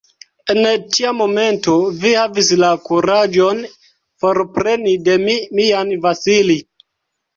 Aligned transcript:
En 0.51 0.61
tia 0.95 1.11
momento 1.17 1.75
vi 2.05 2.13
havis 2.21 2.49
la 2.63 2.71
kuraĝon 2.89 3.61
forpreni 4.25 4.95
de 5.09 5.19
mi 5.29 5.37
mian 5.61 5.97
Vasili! 6.07 6.61